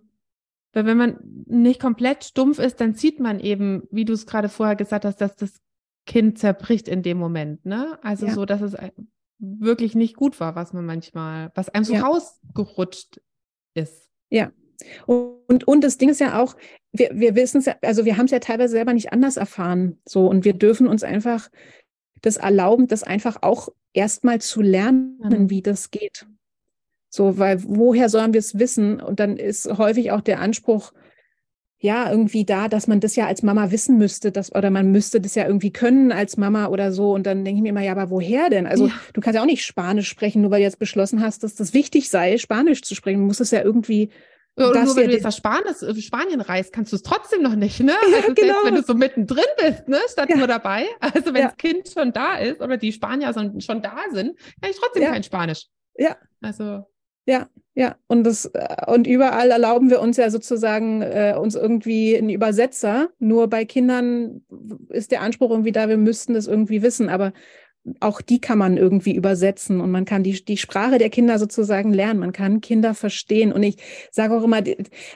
[0.73, 4.49] weil wenn man nicht komplett stumpf ist, dann sieht man eben, wie du es gerade
[4.49, 5.61] vorher gesagt hast, dass das
[6.05, 7.97] Kind zerbricht in dem Moment, ne?
[8.03, 8.33] Also Ja.
[8.33, 8.75] so, dass es
[9.39, 12.03] wirklich nicht gut war, was man manchmal, was einem so Ja.
[12.03, 13.19] rausgerutscht
[13.73, 14.09] ist.
[15.05, 16.55] Und, und das Ding ist ja auch,
[16.91, 19.99] wir, wir wissen es ja, also wir haben es ja teilweise selber nicht anders erfahren.
[20.07, 21.49] So, und wir dürfen uns einfach
[22.25, 25.49] das erlauben, das einfach auch erstmal zu lernen, Mhm.
[25.49, 26.25] wie das geht.
[27.09, 28.99] So, weil woher sollen wir es wissen?
[28.99, 30.91] Und dann ist häufig auch der Anspruch,
[31.77, 35.21] ja, irgendwie da, dass man das ja als Mama wissen müsste, dass, oder man müsste
[35.21, 37.13] das ja irgendwie können als Mama oder so.
[37.13, 38.65] Und dann denke ich mir immer, ja, aber woher denn?
[38.65, 38.93] Also Ja.
[39.13, 41.73] du kannst ja auch nicht Spanisch sprechen, nur weil du jetzt beschlossen hast, dass das
[41.73, 43.19] wichtig sei, Spanisch zu sprechen.
[43.19, 44.09] Du musst es ja irgendwie
[44.57, 47.41] Oder Das nur wenn ja du jetzt nach Spanien, Spanien reist, kannst du es trotzdem
[47.41, 47.91] noch nicht, ne?
[48.09, 48.47] Ja, also genau.
[48.53, 49.99] selbst wenn du so mittendrin bist, ne?
[50.09, 50.37] Statt Ja.
[50.37, 50.85] nur dabei.
[51.01, 51.47] Also wenn Ja.
[51.49, 55.11] das Kind schon da ist oder die Spanier schon, da sind, kann ich trotzdem Ja.
[55.11, 55.65] kein Spanisch.
[55.97, 56.15] Ja.
[56.41, 56.85] Also,
[57.27, 57.95] Ja, ja.
[58.07, 63.09] Und das, äh, und überall erlauben wir uns ja sozusagen äh, uns irgendwie einen Übersetzer.
[63.19, 64.41] Nur bei Kindern
[64.89, 67.09] ist der Anspruch irgendwie da, wir müssten das irgendwie wissen.
[67.09, 67.33] Aber
[67.99, 71.93] auch die kann man irgendwie übersetzen und man kann die, die Sprache der Kinder sozusagen
[71.93, 72.19] lernen.
[72.19, 73.51] Man kann Kinder verstehen.
[73.51, 73.77] Und ich
[74.11, 74.63] sage auch immer,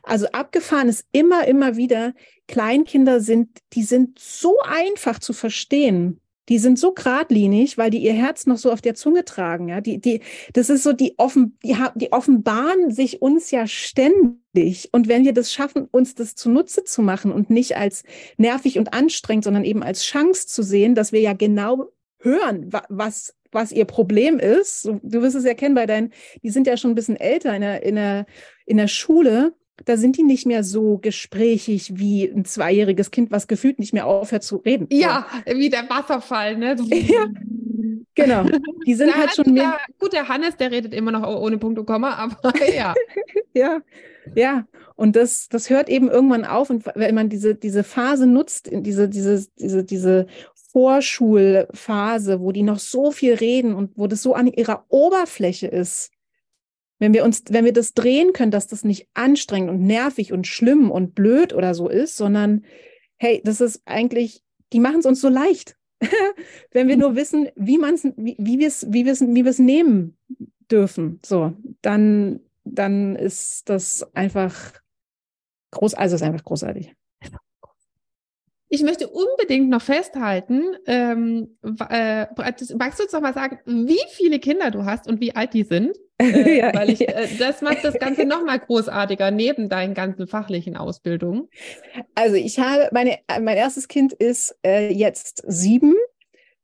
[0.03, 2.13] also abgefahren ist immer, immer wieder,
[2.47, 6.19] Kleinkinder sind, die sind so einfach zu verstehen.
[6.47, 9.69] Die sind so geradlinig, weil die ihr Herz noch so auf der Zunge tragen.
[9.69, 10.21] Ja, die, die,
[10.53, 14.89] das ist so, die, offen, die, die offenbaren sich uns ja ständig.
[14.91, 18.03] Und wenn wir das schaffen, uns das zunutze zu machen und nicht als
[18.37, 22.85] nervig und anstrengend, sondern eben als Chance zu sehen, dass wir ja genau hören, wa-
[22.89, 24.85] was, was ihr Problem ist.
[25.03, 26.11] Du wirst es ja kennen bei deinen,
[26.43, 28.25] die sind ja schon ein bisschen älter in der, in der,
[28.65, 29.53] in der Schule.
[29.85, 34.07] Da sind die nicht mehr so gesprächig wie ein zweijähriges Kind, was gefühlt nicht mehr
[34.07, 34.87] aufhört zu reden.
[34.91, 36.75] ja, wie der Wasserfall, ne?
[36.89, 37.27] Ja.
[38.15, 38.43] Genau.
[38.85, 39.77] Die sind Ja, halt schon mehr.
[39.87, 42.93] der, gut, der Hannes, der redet immer noch ohne Punkt und Komma, aber ja.
[43.53, 43.79] Ja,
[44.35, 44.67] ja.
[44.95, 46.69] Und das, das hört eben irgendwann auf.
[46.69, 50.27] Und wenn man diese, diese Phase nutzt, diese, diese, diese, diese
[50.79, 56.09] Vorschulphase, wo die noch so viel reden und wo das so an ihrer Oberfläche ist,
[56.99, 60.47] wenn wir uns, wenn wir das drehen können, dass das nicht anstrengend und nervig und
[60.47, 62.63] schlimm und blöd oder so ist, sondern
[63.17, 65.75] hey, das ist eigentlich, die machen es uns so leicht.
[66.71, 69.51] wenn wir nur wissen, wie man es, wie, wir es, wie wir es, wie wir
[69.51, 70.17] es nehmen
[70.71, 74.79] dürfen, so, dann, dann ist das einfach
[75.71, 76.95] groß, also ist einfach großartig.
[78.71, 81.57] Ich möchte unbedingt noch festhalten, ähm,
[81.89, 82.27] äh,
[82.77, 85.63] magst du uns noch mal sagen, wie viele Kinder du hast und wie alt die
[85.63, 85.97] sind?
[86.21, 87.07] Äh, Ja, weil ich, ja.
[87.11, 91.47] äh, das macht das Ganze noch mal großartiger neben deinen ganzen fachlichen Ausbildungen.
[92.13, 95.95] Also ich habe, meine, mein erstes Kind ist äh, jetzt sieben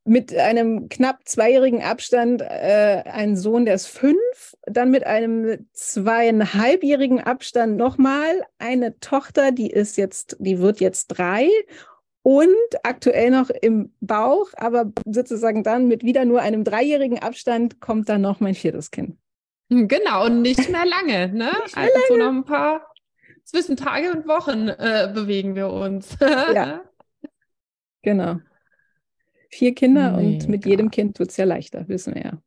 [0.04, 7.20] mit einem knapp zweijährigen Abstand äh, einen Sohn, der ist fünf, dann mit einem zweieinhalbjährigen
[7.20, 11.48] Abstand nochmal eine Tochter, die ist jetzt, die wird jetzt drei
[12.26, 12.48] und
[12.82, 18.20] aktuell noch im Bauch, aber sozusagen dann mit wieder nur einem dreijährigen Abstand kommt dann
[18.20, 19.16] noch mein viertes Kind.
[19.68, 21.52] Genau, und nicht mehr lange, ne?
[21.62, 22.24] Nicht also so lange.
[22.24, 22.92] noch ein paar
[23.44, 26.16] zwischen Tage und Wochen äh, bewegen wir uns.
[26.52, 26.82] Ja.
[28.02, 28.40] Genau.
[29.48, 30.68] Vier Kinder und mit Mega.
[30.68, 32.42] jedem Kind wird es ja leichter, wissen wir ja.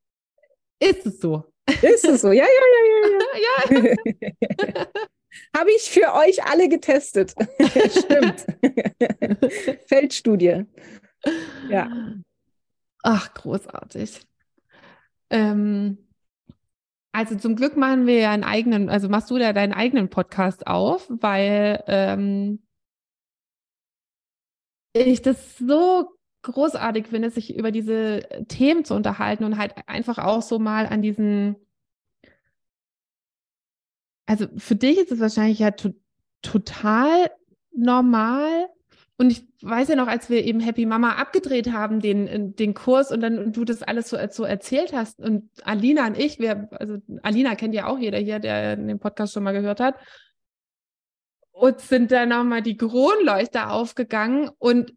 [0.79, 1.45] Ist es so?
[1.81, 2.33] Ist es so?
[2.33, 3.95] Ja, ja, ja, ja, ja.
[4.75, 4.87] ja.
[5.55, 7.33] Habe ich für euch alle getestet.
[7.91, 8.45] Stimmt.
[9.87, 10.65] Feldstudie.
[11.69, 11.89] Ja.
[13.03, 14.21] Ach, großartig.
[15.29, 15.97] Ähm,
[17.11, 20.67] also zum Glück machen wir ja einen eigenen, also machst du da deinen eigenen Podcast
[20.67, 22.61] auf, weil ähm,
[24.93, 26.09] ich das so
[26.41, 31.01] großartig finde, sich über diese Themen zu unterhalten und halt einfach auch so mal an
[31.01, 31.55] diesen,
[34.29, 35.89] also für dich ist es wahrscheinlich ja to
[36.43, 37.31] total
[37.75, 38.67] normal.
[39.17, 43.11] Und ich weiß ja noch, als wir eben Happy Mama abgedreht haben, den, den Kurs
[43.11, 46.69] und dann und du das alles so, so erzählt hast und Alina und ich, wir,
[46.71, 49.95] also Alina kennt ja auch jeder hier, der den Podcast schon mal gehört hat,
[51.51, 54.93] und sind dann nochmal die Kronleuchter aufgegangen und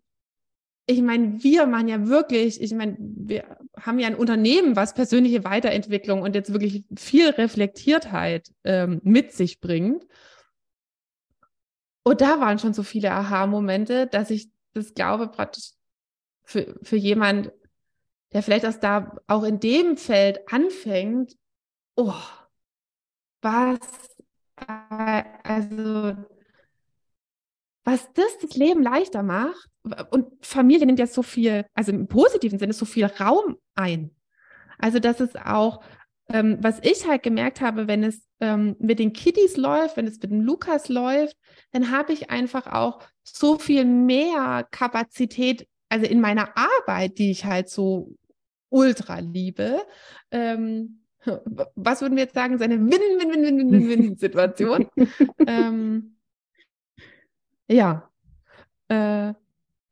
[0.87, 5.45] ich meine, wir machen ja wirklich, ich meine, wir haben ja ein Unternehmen, was persönliche
[5.45, 10.05] Weiterentwicklung und jetzt wirklich viel Reflektiertheit ähm, mit sich bringt.
[12.05, 15.73] Und da waren schon so viele Aha-Momente, dass ich das glaube, praktisch
[16.45, 17.53] für, für jemand,
[18.33, 21.37] der vielleicht erst da auch in dem Feld anfängt,
[21.95, 22.14] oh,
[23.40, 23.79] was,
[25.45, 26.16] also,
[27.85, 29.68] was das das Leben leichter macht.
[30.11, 34.14] Und Familie nimmt ja so viel, also im positiven Sinne, so viel Raum ein.
[34.79, 35.83] Also, dass es auch,
[36.29, 40.21] ähm, was ich halt gemerkt habe, wenn es ähm, mit den Kitties läuft, wenn es
[40.21, 41.37] mit dem Lukas läuft,
[41.73, 47.45] dann habe ich einfach auch so viel mehr Kapazität, also in meiner Arbeit, die ich
[47.45, 48.14] halt so
[48.68, 49.83] ultra liebe.
[50.31, 51.03] Ähm,
[51.77, 52.59] was würden wir jetzt sagen?
[52.59, 54.88] Seine Win-Win-Win-Win-Win-Situation.
[55.47, 56.16] ähm,
[57.73, 58.11] ja.
[58.89, 59.35] Äh,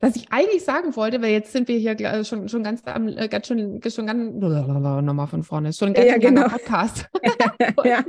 [0.02, 3.08] was ich eigentlich sagen wollte, weil jetzt sind wir hier gl- schon, schon ganz am,
[3.08, 6.48] äh, ganz schon, schon ganz, nochmal von vorne, schon ganz Ja, genau.
[6.48, 7.08] Podcast.
[7.84, 8.04] ja.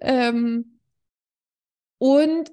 [0.00, 0.78] ähm,
[1.98, 2.52] und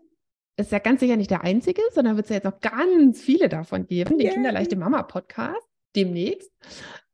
[0.56, 3.50] ist ja ganz sicher nicht der einzige, sondern wird es ja jetzt noch ganz viele
[3.50, 4.34] davon geben, den Yay.
[4.36, 6.52] Kinderleichte Mama Podcast demnächst.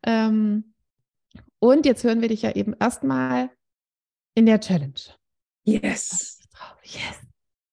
[0.03, 0.73] Ähm,
[1.59, 3.49] und jetzt hören wir dich ja eben erstmal
[4.35, 4.99] in der Challenge.
[5.63, 6.39] Yes.
[6.83, 7.19] Yes,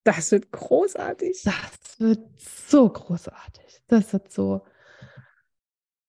[0.07, 1.43] Das wird großartig.
[1.43, 3.81] das wird so großartig.
[3.89, 4.65] Das wird so.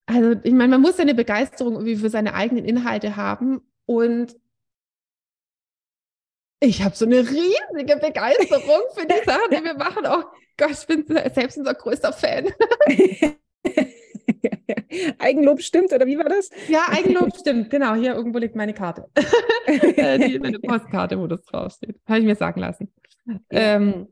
[0.06, 4.36] Also, ich meine, man muss ja eine Begeisterung irgendwie für seine eigenen Inhalte haben und
[6.60, 10.06] ich habe so eine riesige Begeisterung für die Sachen, die wir machen.
[10.06, 10.26] Oh
[10.58, 12.50] Gott, ich bin selbst unser größter Fan.
[15.18, 16.52] Eigenlob stimmt, oder wie war das?
[16.68, 17.72] Ja, Eigenlob stimmt.
[17.72, 19.10] Genau, hier irgendwo liegt meine Karte.
[19.66, 22.00] Äh, die, meine Postkarte, wo das draufsteht.
[22.08, 22.94] Habe ich mir sagen lassen.
[23.50, 24.08] Ähm,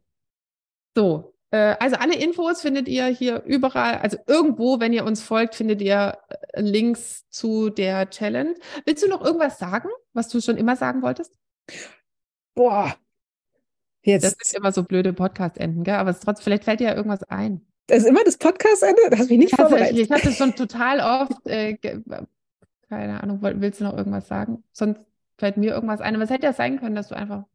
[0.95, 5.56] so, äh, also alle Infos findet ihr hier überall, also irgendwo, wenn ihr uns folgt,
[5.56, 8.56] findet ihr äh, Links zu der Challenge.
[8.86, 11.34] Willst du noch irgendwas sagen, was du schon immer sagen wolltest?
[12.56, 12.95] Boah.
[14.04, 15.95] Das Jetzt, sind immer so blöde Podcast-Enden, gell?
[15.95, 17.65] Aber es ist trotzdem, vielleicht fällt dir ja irgendwas ein.
[17.88, 19.01] das ist immer das Podcast-Ende?
[19.10, 19.97] Das hast mich nicht ich, vorbereitet.
[19.97, 21.75] ich hatte schon total oft, äh,
[22.88, 24.63] keine Ahnung, willst du noch irgendwas sagen?
[24.71, 25.01] Sonst
[25.38, 26.13] fällt mir irgendwas ein.
[26.15, 27.45] Aber es hätte ja sein können, dass du einfach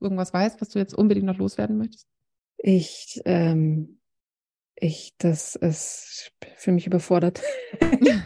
[0.00, 2.06] irgendwas weißt, was du jetzt unbedingt noch loswerden möchtest.
[2.58, 4.00] Ich, ähm,
[4.74, 7.42] ich, das ist für mich überfordert.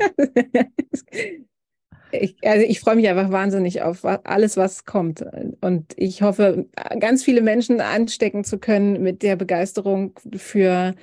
[2.20, 5.24] Ich, also ich freue mich einfach wahnsinnig auf alles, was kommt.
[5.60, 6.68] Und ich hoffe,
[7.00, 10.94] ganz viele Menschen anstecken zu können mit der Begeisterung für,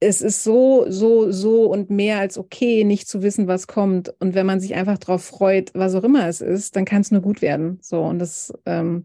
[0.00, 4.12] es ist so, so, so und mehr als okay, nicht zu wissen, was kommt.
[4.18, 7.12] Und wenn man sich einfach darauf freut, was auch immer es ist, dann kann es
[7.12, 7.78] nur gut werden.
[7.80, 9.04] So, und das ähm,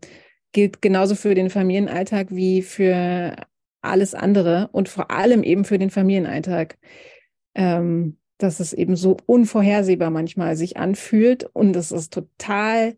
[0.51, 3.35] gilt genauso für den Familienalltag wie für
[3.81, 6.77] alles andere und vor allem eben für den Familienalltag.
[7.55, 12.95] Ähm, dass es eben so unvorhersehbar manchmal sich anfühlt und es ist total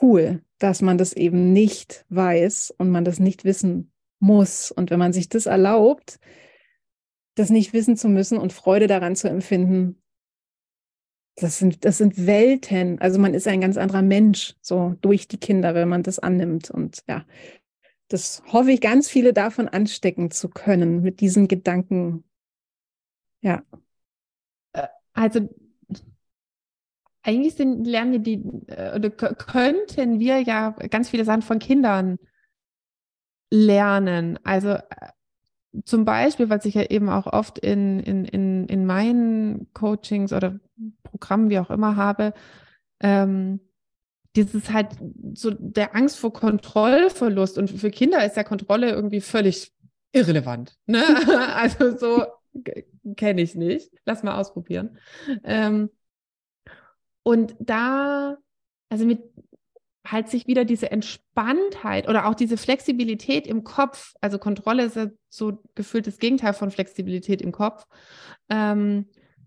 [0.00, 4.70] cool, dass man das eben nicht weiß und man das nicht wissen muss.
[4.70, 6.18] Und wenn man sich das erlaubt,
[7.34, 10.02] das nicht wissen zu müssen und Freude daran zu empfinden,
[11.36, 13.00] das sind, das sind Welten.
[13.00, 16.70] Also man ist ein ganz anderer Mensch, so durch die Kinder, wenn man das annimmt.
[16.70, 17.24] Und ja,
[18.08, 22.24] das hoffe ich, ganz viele davon anstecken zu können mit diesen Gedanken.
[23.40, 23.62] Ja.
[25.12, 25.48] also
[27.24, 32.18] eigentlich sind, lernen wir die, äh, oder könnten wir ja ganz viele Sachen von Kindern
[33.50, 34.38] lernen.
[34.44, 34.82] Also äh,
[35.84, 40.60] zum Beispiel, was ich ja eben auch oft in, in, in, in meinen Coachings oder
[41.18, 42.34] Programmen, wie auch immer, habe,
[43.00, 43.60] ähm,
[44.36, 44.88] dieses halt
[45.34, 47.56] so der Angst vor Kontrollverlust.
[47.56, 49.72] Und für Kinder ist ja Kontrolle irgendwie völlig
[50.12, 50.74] irrelevant.
[50.86, 51.04] Ne?
[51.54, 52.24] also so
[53.16, 53.92] kenne ich nicht.
[54.04, 54.98] Lass mal ausprobieren.
[55.44, 55.90] Ähm,
[57.22, 58.36] und da,
[58.88, 59.22] also mit
[60.06, 65.06] halt sich wieder diese Entspanntheit oder auch diese Flexibilität im Kopf, also Kontrolle ist ja
[65.30, 67.86] so gefühlt das Gegenteil von Flexibilität im Kopf,
[68.50, 69.06] ähm,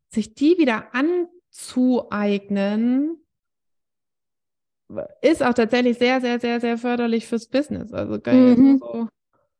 [0.10, 0.96] sich die wieder
[1.58, 3.17] anzueignen,
[5.22, 7.91] ist auch tatsächlich sehr, sehr, sehr, sehr förderlich fürs Business.
[7.91, 8.80] Also mhm.
[8.80, 9.08] so,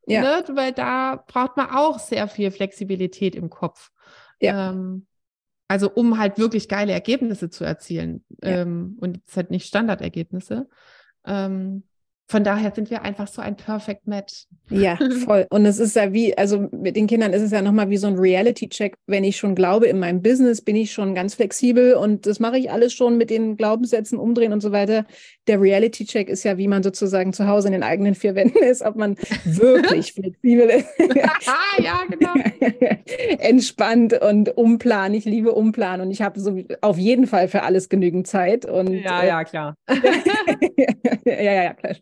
[0.06, 0.22] ja.
[0.22, 0.44] ne?
[0.54, 3.92] weil da braucht man auch sehr viel Flexibilität im Kopf.
[4.40, 4.72] Ja.
[4.72, 5.06] Ähm,
[5.68, 8.62] also um halt wirklich geile Ergebnisse zu erzielen ja.
[8.62, 10.70] ähm, und es halt nicht Standardergebnisse.
[11.26, 11.84] Ähm,
[12.30, 14.48] von daher sind wir einfach so ein Perfect Match.
[14.70, 15.48] Ja, voll.
[15.50, 18.08] Und es ist ja wie, also mit den Kindern ist es ja nochmal wie so
[18.08, 18.96] ein Reality-Check.
[19.06, 22.58] Wenn ich schon glaube, in meinem Business bin ich schon ganz flexibel und das mache
[22.58, 25.06] ich alles schon mit den Glaubenssätzen umdrehen und so weiter.
[25.48, 28.82] Der Reality-Check ist ja, wie man sozusagen zu Hause in den eigenen vier Wänden ist,
[28.82, 30.88] ob man wirklich flexibel ist.
[31.48, 32.34] ah, ja, genau.
[33.40, 35.14] Entspannt und Umplan.
[35.14, 38.66] Ich liebe Umplan und ich habe so auf jeden Fall für alles genügend Zeit.
[38.66, 39.78] Und, ja, ja, klar.
[41.26, 41.96] ja, ja, ja, klar.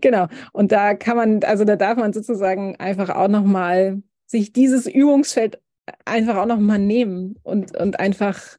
[0.00, 0.28] Genau.
[0.52, 5.60] Und da kann man, also da darf man sozusagen einfach auch nochmal sich dieses Übungsfeld
[6.04, 8.58] einfach auch nochmal nehmen und, und einfach,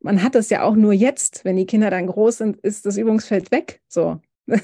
[0.00, 2.96] man hat das ja auch nur jetzt, wenn die Kinder dann groß sind, ist das
[2.96, 3.80] Übungsfeld weg.
[3.88, 4.20] So.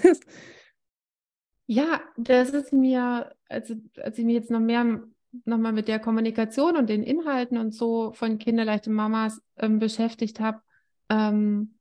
[1.66, 5.02] ja, das ist mir, also als ich mich jetzt noch mehr
[5.44, 10.60] nochmal mit der Kommunikation und den Inhalten und so von kinderleichte Mamas ähm, beschäftigt habe,
[11.08, 11.74] ähm,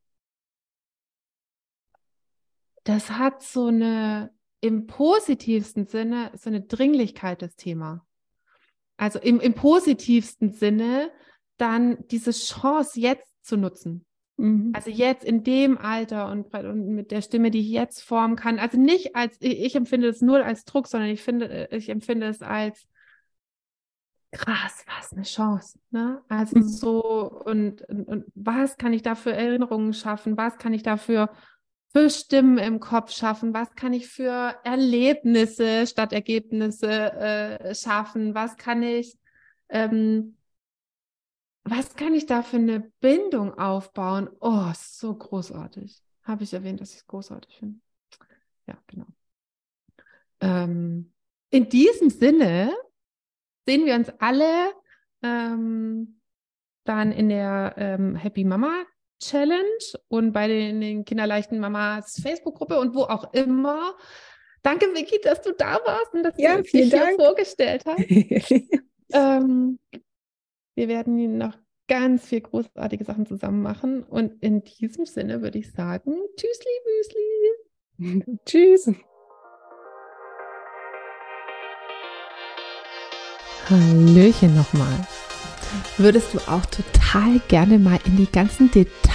[2.84, 8.06] das hat so eine, im positivsten Sinne, so eine Dringlichkeit, das Thema.
[8.98, 11.12] Also im, im positivsten Sinne
[11.58, 14.06] dann diese Chance jetzt zu nutzen.
[14.38, 14.72] Mhm.
[14.74, 18.60] Also jetzt in dem Alter und, und, mit der Stimme, die ich jetzt formen kann.
[18.60, 22.28] Also nicht als, ich, ich empfinde es nur als Druck, sondern ich finde, ich empfinde
[22.28, 22.88] es als
[24.32, 25.80] krass, was eine Chance.
[25.92, 26.22] Ne?
[26.30, 26.64] Also mhm.
[26.64, 30.38] so, und, und, und was kann ich da für Erinnerungen schaffen?
[30.38, 31.30] Was kann ich dafür
[31.94, 33.54] für Stimmen im Kopf schaffen?
[33.54, 38.34] Was kann ich für Erlebnisse statt Ergebnisse äh, schaffen?
[38.34, 39.18] Was kann ich,
[39.70, 40.38] ähm,
[41.64, 44.30] was kann ich da für eine Bindung aufbauen?
[44.40, 46.02] Oh, so großartig.
[46.24, 47.80] Habe ich erwähnt, dass ich es großartig finde.
[48.68, 49.08] Ja, genau.
[50.40, 51.12] Ähm,
[51.50, 52.74] in diesem Sinne
[53.66, 54.72] sehen wir uns alle
[55.22, 56.20] ähm,
[56.84, 58.86] dann in der ähm, Happy Mama
[59.22, 59.64] Challenge
[60.08, 63.96] und bei den, den Kinderleichten Mamas Facebook-Gruppe und wo auch immer.
[64.64, 67.08] Danke, Vicky, dass du da warst und dass ja, du dich Dank.
[67.08, 68.00] hier vorgestellt hast.
[69.14, 69.80] ähm,
[70.76, 71.58] wir werden noch
[71.88, 74.04] ganz viel großartige Sachen zusammen machen.
[74.04, 76.72] Und in diesem Sinne würde ich sagen, Tschüssli,
[77.98, 78.38] Müsli.
[78.46, 78.92] Tschüss.
[83.70, 85.08] Hallöchen nochmal
[85.98, 89.11] würdest du auch total gerne mal in die ganzen Details